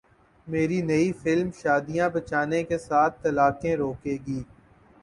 میری 0.47 0.79
نئی 0.89 1.11
فلم 1.21 1.49
شادیاں 1.61 2.09
بچانے 2.15 2.63
کے 2.69 2.77
ساتھ 2.87 3.21
طلاقیں 3.23 3.75
روکے 3.75 4.17
گی 4.25 4.41